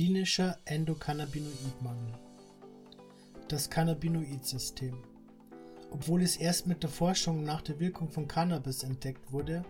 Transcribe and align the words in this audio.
Klinischer 0.00 0.56
Endokannabinoidmangel 0.64 2.14
Das 3.48 3.68
Cannabinoid-System 3.68 4.96
Obwohl 5.90 6.22
es 6.22 6.36
erst 6.36 6.66
mit 6.66 6.82
der 6.82 6.88
Forschung 6.88 7.42
nach 7.42 7.60
der 7.60 7.78
Wirkung 7.80 8.08
von 8.08 8.26
Cannabis 8.26 8.82
entdeckt 8.82 9.30
wurde, 9.30 9.62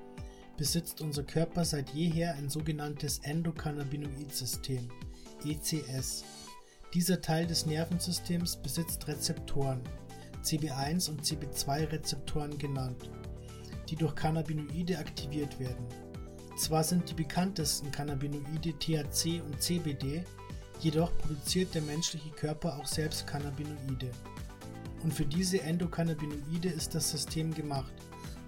besitzt 0.56 1.01
unser 1.01 1.24
Körper 1.24 1.64
seit 1.64 1.90
jeher 1.90 2.37
ein 2.37 2.48
sogenanntes 2.48 3.19
Endokannabinoid-System 3.24 4.88
ECS. 5.45 6.22
Dieser 6.94 7.21
Teil 7.21 7.49
des 7.49 7.67
Nervensystems 7.67 8.54
besitzt 8.54 9.08
Rezeptoren, 9.08 9.83
CB1 10.44 11.10
und 11.10 11.24
CB2-Rezeptoren 11.24 12.56
genannt, 12.56 13.10
die 13.88 13.97
durch 13.97 14.15
Cannabinoide 14.15 14.97
aktiviert 14.97 15.58
werden. 15.58 15.88
Zwar 16.61 16.84
sind 16.84 17.09
die 17.09 17.15
bekanntesten 17.15 17.91
Cannabinoide 17.91 18.74
THC 18.79 19.41
und 19.41 19.62
CBD, 19.62 20.23
jedoch 20.80 21.10
produziert 21.16 21.74
der 21.74 21.80
menschliche 21.80 22.28
Körper 22.32 22.77
auch 22.77 22.84
selbst 22.84 23.27
Cannabinoide. 23.27 24.10
Und 25.02 25.15
für 25.15 25.24
diese 25.24 25.62
Endokannabinoide 25.62 26.68
ist 26.68 26.95
das 26.95 27.12
System 27.12 27.54
gemacht, 27.54 27.95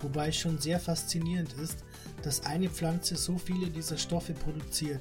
wobei 0.00 0.28
es 0.28 0.36
schon 0.36 0.58
sehr 0.58 0.78
faszinierend 0.78 1.54
ist, 1.54 1.86
dass 2.22 2.44
eine 2.44 2.68
Pflanze 2.68 3.16
so 3.16 3.38
viele 3.38 3.70
dieser 3.70 3.96
Stoffe 3.96 4.34
produziert, 4.34 5.00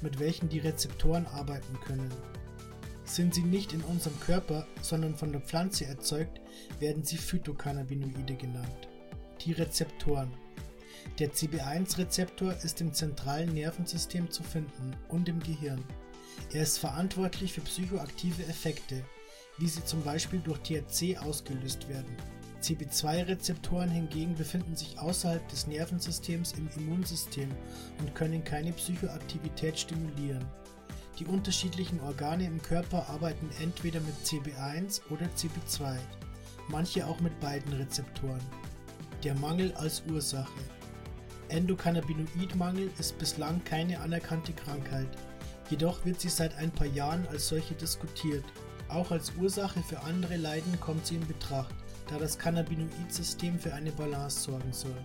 mit 0.00 0.18
welchen 0.18 0.48
die 0.48 0.60
Rezeptoren 0.60 1.26
arbeiten 1.26 1.78
können. 1.84 2.10
Sind 3.04 3.34
sie 3.34 3.42
nicht 3.42 3.74
in 3.74 3.82
unserem 3.82 4.18
Körper, 4.20 4.66
sondern 4.80 5.16
von 5.16 5.32
der 5.32 5.42
Pflanze 5.42 5.84
erzeugt, 5.84 6.40
werden 6.78 7.04
sie 7.04 7.18
Phytocannabinoide 7.18 8.36
genannt. 8.36 8.88
Die 9.44 9.52
Rezeptoren 9.52 10.32
der 11.18 11.32
CB1-Rezeptor 11.32 12.54
ist 12.62 12.80
im 12.80 12.92
zentralen 12.92 13.52
Nervensystem 13.54 14.30
zu 14.30 14.42
finden 14.42 14.94
und 15.08 15.28
im 15.28 15.40
Gehirn. 15.40 15.84
Er 16.52 16.62
ist 16.62 16.78
verantwortlich 16.78 17.52
für 17.52 17.60
psychoaktive 17.62 18.44
Effekte, 18.44 19.04
wie 19.58 19.68
sie 19.68 19.84
zum 19.84 20.02
Beispiel 20.02 20.40
durch 20.40 20.60
THC 20.60 21.18
ausgelöst 21.18 21.88
werden. 21.88 22.16
CB2-Rezeptoren 22.62 23.90
hingegen 23.90 24.34
befinden 24.34 24.74
sich 24.74 24.98
außerhalb 24.98 25.46
des 25.48 25.66
Nervensystems 25.66 26.52
im 26.52 26.68
Immunsystem 26.76 27.50
und 28.00 28.14
können 28.14 28.42
keine 28.44 28.72
Psychoaktivität 28.72 29.78
stimulieren. 29.78 30.44
Die 31.18 31.26
unterschiedlichen 31.26 32.00
Organe 32.00 32.46
im 32.46 32.62
Körper 32.62 33.08
arbeiten 33.08 33.50
entweder 33.60 34.00
mit 34.00 34.14
CB1 34.24 35.02
oder 35.10 35.26
CB2, 35.36 35.96
manche 36.68 37.06
auch 37.06 37.20
mit 37.20 37.38
beiden 37.40 37.72
Rezeptoren. 37.72 38.40
Der 39.24 39.34
Mangel 39.34 39.72
als 39.74 40.02
Ursache 40.08 40.60
Endokannabinoidmangel 41.48 42.90
ist 42.98 43.18
bislang 43.18 43.62
keine 43.64 44.00
anerkannte 44.00 44.52
Krankheit, 44.52 45.08
jedoch 45.70 46.04
wird 46.04 46.20
sie 46.20 46.28
seit 46.28 46.54
ein 46.56 46.70
paar 46.70 46.86
Jahren 46.86 47.26
als 47.28 47.48
solche 47.48 47.74
diskutiert. 47.74 48.44
Auch 48.88 49.10
als 49.10 49.32
Ursache 49.38 49.82
für 49.82 50.00
andere 50.00 50.36
Leiden 50.36 50.78
kommt 50.80 51.06
sie 51.06 51.16
in 51.16 51.26
Betracht, 51.26 51.74
da 52.08 52.18
das 52.18 52.38
Cannabinoid-System 52.38 53.58
für 53.58 53.74
eine 53.74 53.92
Balance 53.92 54.40
sorgen 54.40 54.72
soll. 54.72 54.96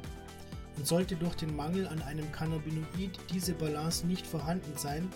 Und 0.78 0.88
sollte 0.88 1.16
durch 1.16 1.36
den 1.36 1.56
Mangel 1.56 1.88
an 1.88 2.02
einem 2.02 2.32
Cannabinoid 2.32 3.20
diese 3.32 3.54
Balance 3.54 4.08
nicht 4.08 4.26
vorhanden 4.26 4.76
sein, 4.76 5.08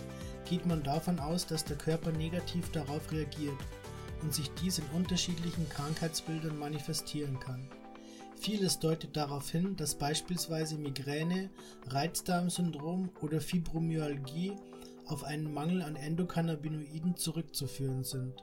geht 0.48 0.66
man 0.66 0.82
davon 0.82 1.18
aus, 1.18 1.46
dass 1.46 1.64
der 1.64 1.76
Körper 1.76 2.12
negativ 2.12 2.70
darauf 2.70 3.10
reagiert 3.10 3.58
und 4.22 4.32
sich 4.32 4.50
dies 4.62 4.78
in 4.78 4.84
unterschiedlichen 4.94 5.68
Krankheitsbildern 5.68 6.58
manifestieren 6.58 7.38
kann. 7.40 7.68
Vieles 8.40 8.78
deutet 8.78 9.16
darauf 9.16 9.50
hin, 9.50 9.76
dass 9.76 9.96
beispielsweise 9.96 10.78
Migräne, 10.78 11.50
Reizdarmsyndrom 11.88 13.10
oder 13.20 13.40
Fibromyalgie 13.40 14.52
auf 15.06 15.24
einen 15.24 15.52
Mangel 15.52 15.82
an 15.82 15.96
Endokannabinoiden 15.96 17.16
zurückzuführen 17.16 18.04
sind. 18.04 18.34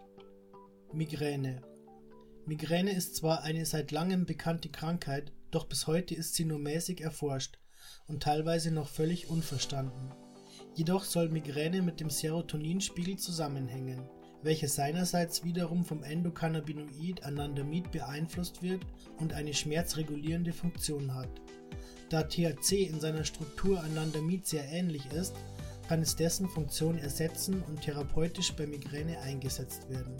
Migräne 0.92 1.62
Migräne 2.46 2.92
ist 2.92 3.16
zwar 3.16 3.42
eine 3.44 3.66
seit 3.66 3.92
langem 3.92 4.26
bekannte 4.26 4.70
Krankheit, 4.70 5.31
doch 5.50 5.66
bis 5.66 5.88
heute 5.88 6.14
ist 6.14 6.36
sie 6.36 6.46
nur 6.46 6.59
mäßig 6.59 7.02
erforscht 7.02 7.58
und 8.08 8.22
teilweise 8.22 8.72
noch 8.72 8.88
völlig 8.88 9.30
unverstanden. 9.30 10.14
Jedoch 10.75 11.06
soll 11.06 11.30
Migräne 11.30 11.81
mit 11.81 12.00
dem 12.00 12.09
Serotoninspiegel 12.09 13.18
zusammenhängen 13.18 14.08
welche 14.45 14.67
seinerseits 14.67 15.44
wiederum 15.44 15.83
vom 15.83 16.03
Endokannabinoid 16.03 17.23
Anandamid 17.23 17.91
beeinflusst 17.91 18.61
wird 18.61 18.85
und 19.17 19.33
eine 19.33 19.56
schmerzregulierende 19.56 20.53
Funktion 20.53 21.16
hat. 21.16 21.29
Da 22.09 22.22
THC 22.22 22.83
in 22.83 23.00
seiner 23.00 23.23
Struktur 23.23 23.83
Anandamid 23.83 24.45
sehr 24.45 24.63
ähnlich 24.69 25.07
ist, 25.07 25.33
kann 25.89 26.03
es 26.03 26.16
dessen 26.16 26.47
Funktion 26.47 27.00
ersetzen 27.00 27.63
und 27.67 27.81
therapeutisch 27.81 28.53
bei 28.53 28.67
Migräne 28.67 29.19
eingesetzt 29.22 29.89
werden. 29.89 30.13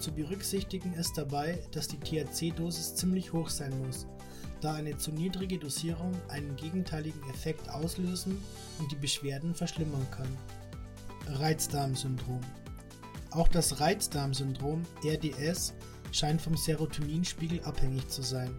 Zu 0.00 0.12
berücksichtigen 0.12 0.92
ist 0.94 1.16
dabei, 1.16 1.60
dass 1.70 1.86
die 1.86 1.98
THC-Dosis 1.98 2.96
ziemlich 2.96 3.32
hoch 3.32 3.48
sein 3.48 3.72
muss, 3.86 4.08
da 4.60 4.74
eine 4.74 4.96
zu 4.96 5.12
niedrige 5.12 5.58
Dosierung 5.58 6.12
einen 6.28 6.56
gegenteiligen 6.56 7.22
Effekt 7.30 7.68
auslösen 7.68 8.42
und 8.80 8.90
die 8.90 8.96
Beschwerden 8.96 9.54
verschlimmern 9.54 10.06
kann. 10.10 10.36
Reizdarmsyndrom 11.38 12.40
auch 13.34 13.48
das 13.48 13.80
Reizdarmsyndrom 13.80 14.82
RDS 15.04 15.74
scheint 16.12 16.40
vom 16.40 16.56
Serotoninspiegel 16.56 17.62
abhängig 17.64 18.08
zu 18.08 18.22
sein 18.22 18.54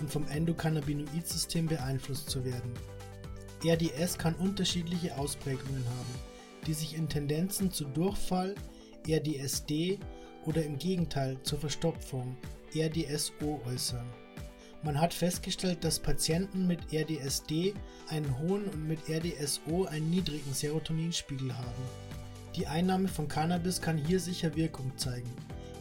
und 0.00 0.10
vom 0.10 0.26
Endokannabinoid-System 0.26 1.66
beeinflusst 1.66 2.30
zu 2.30 2.44
werden. 2.44 2.72
RDS 3.64 4.18
kann 4.18 4.34
unterschiedliche 4.34 5.16
Ausprägungen 5.16 5.84
haben, 5.84 6.14
die 6.66 6.74
sich 6.74 6.96
in 6.96 7.08
Tendenzen 7.08 7.70
zu 7.70 7.84
Durchfall, 7.84 8.54
RDSD 9.06 9.98
oder 10.46 10.64
im 10.64 10.78
Gegenteil 10.78 11.38
zur 11.42 11.58
Verstopfung, 11.58 12.36
RDSO 12.74 13.60
äußern. 13.66 14.06
Man 14.84 15.00
hat 15.00 15.14
festgestellt, 15.14 15.84
dass 15.84 16.00
Patienten 16.00 16.66
mit 16.66 16.92
RDSD 16.92 17.74
einen 18.08 18.36
hohen 18.38 18.64
und 18.64 18.88
mit 18.88 19.08
RDSO 19.08 19.84
einen 19.84 20.10
niedrigen 20.10 20.52
Serotoninspiegel 20.52 21.56
haben. 21.56 22.21
Die 22.56 22.66
Einnahme 22.66 23.08
von 23.08 23.28
Cannabis 23.28 23.80
kann 23.80 23.96
hier 23.96 24.20
sicher 24.20 24.54
Wirkung 24.56 24.92
zeigen, 24.98 25.30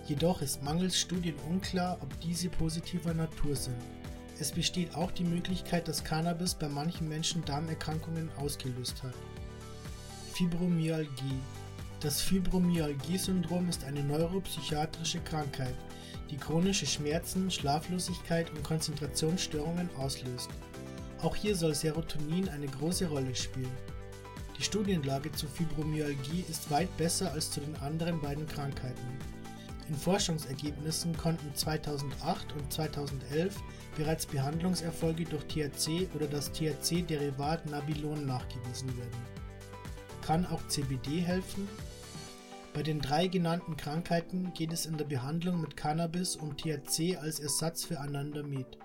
jedoch 0.08 0.42
ist 0.42 0.64
mangels 0.64 0.98
Studien 0.98 1.36
unklar, 1.50 1.98
ob 2.00 2.18
diese 2.22 2.48
positiver 2.48 3.14
Natur 3.14 3.58
sind. 3.58 3.76
Es 4.40 4.54
besteht 4.54 4.96
auch 4.96 5.12
die 5.12 5.26
Möglichkeit, 5.26 5.90
dass 5.90 6.02
Cannabis 6.02 6.56
bei 6.56 6.70
manchen 6.70 7.10
Menschen 7.10 7.44
Darmerkrankungen 7.44 8.30
ausgelöst 8.38 9.04
hat. 9.04 9.14
Fibromyalgie 10.34 11.40
Das 12.00 12.22
Fibromyalgie-Syndrom 12.22 13.68
ist 13.68 13.84
eine 13.84 14.02
neuropsychiatrische 14.02 15.20
Krankheit, 15.20 15.76
die 16.30 16.38
chronische 16.38 16.86
Schmerzen, 16.86 17.52
Schlaflosigkeit 17.52 18.50
und 18.50 18.64
Konzentrationsstörungen 18.64 19.90
auslöst. 19.98 20.50
Auch 21.22 21.36
hier 21.36 21.54
soll 21.58 21.76
Serotonin 21.76 22.48
eine 22.48 22.68
große 22.68 23.10
Rolle 23.10 23.36
spielen. 23.36 23.91
Die 24.62 24.66
Studienlage 24.66 25.32
zur 25.32 25.50
Fibromyalgie 25.50 26.46
ist 26.48 26.70
weit 26.70 26.96
besser 26.96 27.32
als 27.32 27.50
zu 27.50 27.62
den 27.62 27.76
anderen 27.78 28.22
beiden 28.22 28.46
Krankheiten. 28.46 29.08
In 29.90 29.96
Forschungsergebnissen 29.96 31.18
konnten 31.18 31.56
2008 31.56 32.54
und 32.54 32.72
2011 32.72 33.60
bereits 33.98 34.28
Behandlungserfolge 34.28 35.26
durch 35.26 35.46
THC 35.46 36.08
oder 36.14 36.28
das 36.28 36.52
THC-Derivat 36.52 37.72
Nabilon 37.72 38.28
nachgewiesen 38.28 38.96
werden. 39.00 39.26
Kann 40.22 40.46
auch 40.46 40.62
CBD 40.68 41.22
helfen? 41.22 41.68
Bei 42.76 42.84
den 42.84 43.02
drei 43.02 43.26
genannten 43.26 43.76
Krankheiten 43.78 44.54
geht 44.54 44.74
es 44.74 44.86
in 44.86 44.96
der 44.96 45.06
Behandlung 45.06 45.60
mit 45.60 45.76
Cannabis 45.76 46.36
um 46.36 46.56
THC 46.56 47.18
als 47.20 47.40
Ersatz 47.40 47.84
für 47.84 48.00
Anandamid. 48.00 48.78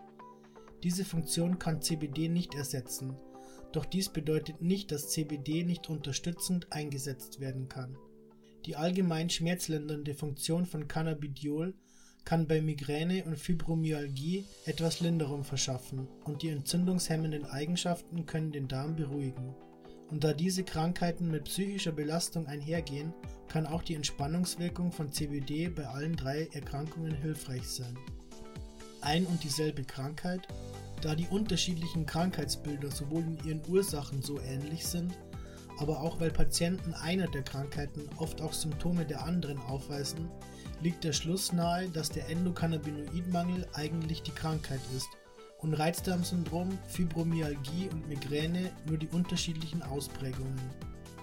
Diese 0.83 1.05
Funktion 1.05 1.59
kann 1.59 1.83
CBD 1.83 2.31
nicht 2.31 2.55
ersetzen, 2.55 3.15
doch 3.73 3.85
dies 3.85 4.09
bedeutet 4.09 4.63
nicht, 4.63 4.91
dass 4.93 5.11
CBD 5.11 5.65
nicht 5.65 5.89
unterstützend 5.89 6.73
eingesetzt 6.73 7.41
werden 7.41 7.69
kann. 7.69 7.97
Die 8.65 8.77
allgemein 8.77 9.31
schmerzlindernde 9.31 10.15
Funktion 10.15 10.67
von 10.67 10.89
Cannabidiol 10.89 11.75
kann 12.25 12.49
bei 12.49 12.61
Migräne 12.61 13.25
und 13.25 13.39
Fibromyalgie 13.39 14.45
etwas 14.65 15.01
Linderung 15.01 15.45
verschaffen 15.45 16.09
und 16.25 16.43
die 16.43 16.49
entzündungshemmenden 16.49 17.45
Eigenschaften 17.45 18.27
können 18.27 18.51
den 18.51 18.67
Darm 18.67 18.97
beruhigen. 18.97 19.55
Und 20.11 20.25
da 20.25 20.33
diese 20.33 20.65
Krankheiten 20.65 21.31
mit 21.31 21.45
psychischer 21.45 21.93
Belastung 21.93 22.47
einhergehen, 22.47 23.13
kann 23.49 23.67
auch 23.67 23.83
die 23.83 23.95
Entspannungswirkung 23.95 24.93
von 24.93 25.13
CBD 25.13 25.69
bei 25.69 25.87
allen 25.87 26.17
drei 26.17 26.49
Erkrankungen 26.53 27.15
hilfreich 27.15 27.67
sein. 27.67 27.97
Ein 29.01 29.27
und 29.27 29.45
dieselbe 29.45 29.85
Krankheit 29.85 30.49
da 31.01 31.15
die 31.15 31.29
unterschiedlichen 31.29 32.07
Krankheitsbilder 32.07 32.91
sowohl 32.91 33.23
in 33.23 33.39
ihren 33.45 33.63
Ursachen 33.69 34.23
so 34.23 34.41
ähnlich 34.41 34.87
sind, 34.87 35.13
aber 35.79 36.01
auch 36.01 36.21
weil 36.21 36.31
Patienten 36.31 36.95
einer 36.95 37.27
der 37.27 37.43
Krankheiten 37.43 38.09
oft 38.17 38.41
auch 38.41 38.53
Symptome 38.53 39.05
der 39.05 39.25
anderen 39.25 39.59
aufweisen, 39.59 40.31
liegt 40.81 41.05
der 41.05 41.13
Schluss 41.13 41.53
nahe, 41.53 41.89
dass 41.89 42.11
der 42.11 42.29
Endokannabinoidmangel 42.29 43.67
eigentlich 43.75 44.23
die 44.23 44.33
Krankheit 44.33 44.81
ist 44.97 45.09
und 45.59 45.75
Reizdarmsyndrom, 45.75 46.79
Fibromyalgie 46.87 47.89
und 47.93 48.09
Migräne 48.09 48.71
nur 48.87 48.99
die 48.99 49.09
unterschiedlichen 49.09 49.83
Ausprägungen. 49.83 50.61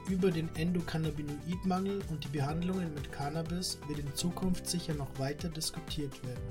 über 0.10 0.32
den 0.32 0.54
Endokannabinoidmangel 0.56 2.02
und 2.10 2.24
die 2.26 2.38
Behandlungen 2.38 2.94
mit 2.94 3.12
Cannabis 3.14 3.80
wird 3.88 4.00
in 4.00 4.14
Zukunft 4.16 4.68
sicher 4.68 4.94
noch 4.94 5.18
weiter 5.18 5.48
diskutiert 5.48 6.22
werden. 6.26 6.44